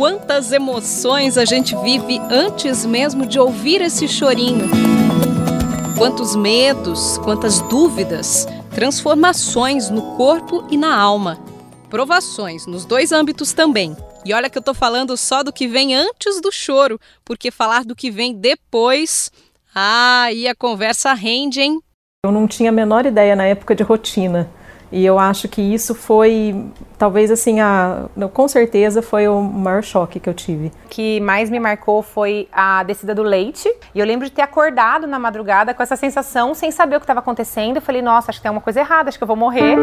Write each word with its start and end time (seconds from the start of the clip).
Quantas 0.00 0.50
emoções 0.50 1.36
a 1.36 1.44
gente 1.44 1.76
vive 1.76 2.18
antes 2.30 2.86
mesmo 2.86 3.26
de 3.26 3.38
ouvir 3.38 3.82
esse 3.82 4.08
chorinho. 4.08 4.66
Quantos 5.98 6.34
medos, 6.34 7.18
quantas 7.18 7.60
dúvidas, 7.60 8.48
transformações 8.74 9.90
no 9.90 10.16
corpo 10.16 10.66
e 10.70 10.78
na 10.78 10.96
alma. 10.96 11.38
Provações 11.90 12.66
nos 12.66 12.86
dois 12.86 13.12
âmbitos 13.12 13.52
também. 13.52 13.94
E 14.24 14.32
olha 14.32 14.48
que 14.48 14.56
eu 14.56 14.62
tô 14.62 14.72
falando 14.72 15.18
só 15.18 15.42
do 15.42 15.52
que 15.52 15.68
vem 15.68 15.94
antes 15.94 16.40
do 16.40 16.50
choro, 16.50 16.98
porque 17.22 17.50
falar 17.50 17.84
do 17.84 17.94
que 17.94 18.10
vem 18.10 18.32
depois. 18.32 19.30
Ah, 19.74 20.32
e 20.32 20.48
a 20.48 20.54
conversa 20.54 21.12
rende, 21.12 21.60
hein? 21.60 21.78
Eu 22.24 22.32
não 22.32 22.48
tinha 22.48 22.70
a 22.70 22.72
menor 22.72 23.04
ideia 23.04 23.36
na 23.36 23.44
época 23.44 23.74
de 23.74 23.82
rotina. 23.82 24.50
E 24.92 25.06
eu 25.06 25.18
acho 25.18 25.48
que 25.48 25.62
isso 25.62 25.94
foi, 25.94 26.66
talvez 26.98 27.30
assim, 27.30 27.60
a, 27.60 28.08
com 28.32 28.48
certeza 28.48 29.00
foi 29.00 29.28
o 29.28 29.40
maior 29.40 29.82
choque 29.82 30.18
que 30.18 30.28
eu 30.28 30.34
tive. 30.34 30.66
O 30.86 30.88
que 30.88 31.20
mais 31.20 31.48
me 31.48 31.60
marcou 31.60 32.02
foi 32.02 32.48
a 32.50 32.82
descida 32.82 33.14
do 33.14 33.22
leite. 33.22 33.72
E 33.94 34.00
eu 34.00 34.06
lembro 34.06 34.26
de 34.26 34.32
ter 34.32 34.42
acordado 34.42 35.06
na 35.06 35.18
madrugada 35.18 35.72
com 35.72 35.82
essa 35.82 35.94
sensação, 35.94 36.54
sem 36.54 36.70
saber 36.70 36.96
o 36.96 37.00
que 37.00 37.04
estava 37.04 37.20
acontecendo. 37.20 37.76
Eu 37.76 37.82
falei, 37.82 38.02
nossa, 38.02 38.30
acho 38.30 38.40
que 38.40 38.42
tem 38.42 38.50
uma 38.50 38.60
coisa 38.60 38.80
errada, 38.80 39.08
acho 39.08 39.18
que 39.18 39.22
eu 39.22 39.28
vou 39.28 39.36
morrer. 39.36 39.76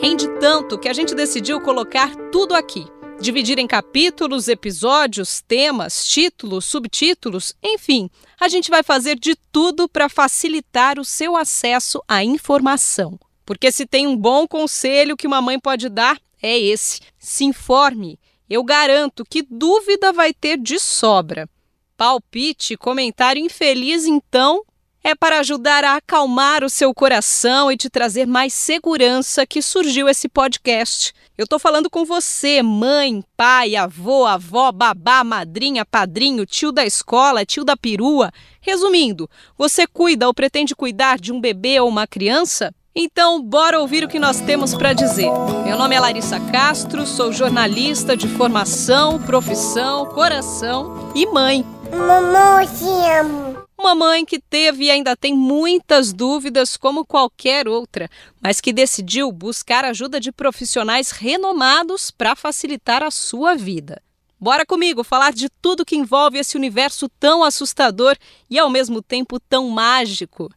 Rende 0.00 0.28
tanto 0.38 0.78
que 0.78 0.88
a 0.88 0.92
gente 0.92 1.14
decidiu 1.14 1.60
colocar 1.60 2.14
tudo 2.30 2.54
aqui. 2.54 2.86
Dividir 3.20 3.58
em 3.58 3.68
capítulos, 3.68 4.48
episódios, 4.48 5.40
temas, 5.40 6.04
títulos, 6.04 6.64
subtítulos, 6.64 7.54
enfim, 7.62 8.10
a 8.40 8.48
gente 8.48 8.68
vai 8.68 8.82
fazer 8.82 9.14
de 9.16 9.36
tudo 9.52 9.88
para 9.88 10.08
facilitar 10.08 10.98
o 10.98 11.04
seu 11.04 11.36
acesso 11.36 12.02
à 12.08 12.24
informação. 12.24 13.16
Porque 13.52 13.70
se 13.70 13.84
tem 13.84 14.06
um 14.06 14.16
bom 14.16 14.48
conselho 14.48 15.14
que 15.14 15.26
uma 15.26 15.42
mãe 15.42 15.60
pode 15.60 15.90
dar, 15.90 16.18
é 16.42 16.58
esse: 16.58 17.00
se 17.18 17.44
informe. 17.44 18.18
Eu 18.48 18.64
garanto 18.64 19.26
que 19.28 19.42
dúvida 19.42 20.10
vai 20.10 20.32
ter 20.32 20.56
de 20.56 20.80
sobra. 20.80 21.46
Palpite, 21.94 22.78
comentário 22.78 23.44
infeliz, 23.44 24.06
então, 24.06 24.62
é 25.04 25.14
para 25.14 25.40
ajudar 25.40 25.84
a 25.84 25.96
acalmar 25.96 26.64
o 26.64 26.70
seu 26.70 26.94
coração 26.94 27.70
e 27.70 27.76
te 27.76 27.90
trazer 27.90 28.26
mais 28.26 28.54
segurança 28.54 29.46
que 29.46 29.60
surgiu 29.60 30.08
esse 30.08 30.30
podcast. 30.30 31.12
Eu 31.36 31.44
estou 31.44 31.58
falando 31.58 31.90
com 31.90 32.06
você, 32.06 32.62
mãe, 32.62 33.22
pai, 33.36 33.76
avô, 33.76 34.24
avó, 34.24 34.72
babá, 34.72 35.22
madrinha, 35.22 35.84
padrinho, 35.84 36.46
tio 36.46 36.72
da 36.72 36.86
escola, 36.86 37.44
tio 37.44 37.64
da 37.64 37.76
perua. 37.76 38.32
Resumindo, 38.62 39.28
você 39.58 39.86
cuida 39.86 40.26
ou 40.26 40.32
pretende 40.32 40.74
cuidar 40.74 41.18
de 41.18 41.30
um 41.30 41.38
bebê 41.38 41.78
ou 41.80 41.88
uma 41.90 42.06
criança? 42.06 42.74
Então, 42.94 43.42
bora 43.42 43.80
ouvir 43.80 44.04
o 44.04 44.08
que 44.08 44.18
nós 44.18 44.40
temos 44.40 44.74
para 44.74 44.92
dizer. 44.92 45.30
Meu 45.64 45.78
nome 45.78 45.94
é 45.94 46.00
Larissa 46.00 46.38
Castro, 46.52 47.06
sou 47.06 47.32
jornalista 47.32 48.14
de 48.14 48.28
formação, 48.28 49.18
profissão, 49.22 50.04
coração 50.06 51.10
e 51.14 51.24
mãe. 51.24 51.64
Mamãe, 51.90 52.66
te 52.66 52.84
amo. 53.18 53.62
Uma 53.78 53.94
mãe 53.94 54.26
que 54.26 54.38
teve 54.38 54.84
e 54.84 54.90
ainda 54.90 55.16
tem 55.16 55.34
muitas 55.34 56.12
dúvidas, 56.12 56.76
como 56.76 57.06
qualquer 57.06 57.66
outra, 57.66 58.10
mas 58.42 58.60
que 58.60 58.74
decidiu 58.74 59.32
buscar 59.32 59.86
ajuda 59.86 60.20
de 60.20 60.30
profissionais 60.30 61.12
renomados 61.12 62.10
para 62.10 62.36
facilitar 62.36 63.02
a 63.02 63.10
sua 63.10 63.54
vida. 63.54 64.02
Bora 64.38 64.66
comigo 64.66 65.02
falar 65.02 65.32
de 65.32 65.48
tudo 65.48 65.84
que 65.84 65.96
envolve 65.96 66.38
esse 66.38 66.58
universo 66.58 67.08
tão 67.18 67.42
assustador 67.42 68.16
e 68.50 68.58
ao 68.58 68.68
mesmo 68.68 69.00
tempo 69.00 69.40
tão 69.40 69.70
mágico. 69.70 70.50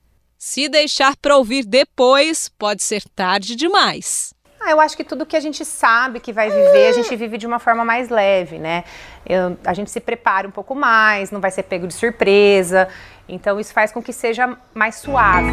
Se 0.47 0.69
deixar 0.69 1.15
para 1.17 1.35
ouvir 1.35 1.65
depois, 1.65 2.49
pode 2.49 2.83
ser 2.83 3.01
tarde 3.15 3.55
demais. 3.55 4.31
Ah, 4.61 4.69
eu 4.69 4.79
acho 4.79 4.95
que 4.95 5.03
tudo 5.03 5.25
que 5.25 5.35
a 5.35 5.39
gente 5.39 5.65
sabe 5.65 6.19
que 6.19 6.31
vai 6.31 6.51
viver, 6.51 6.89
a 6.89 6.91
gente 6.91 7.15
vive 7.15 7.39
de 7.39 7.47
uma 7.47 7.57
forma 7.57 7.83
mais 7.83 8.09
leve, 8.09 8.59
né? 8.59 8.83
Eu, 9.25 9.57
a 9.65 9.73
gente 9.73 9.89
se 9.89 9.99
prepara 9.99 10.47
um 10.47 10.51
pouco 10.51 10.75
mais, 10.75 11.31
não 11.31 11.41
vai 11.41 11.49
ser 11.49 11.63
pego 11.63 11.87
de 11.87 11.95
surpresa. 11.95 12.87
Então 13.27 13.59
isso 13.59 13.73
faz 13.73 13.91
com 13.91 14.03
que 14.03 14.13
seja 14.13 14.55
mais 14.71 14.97
suave. 14.97 15.49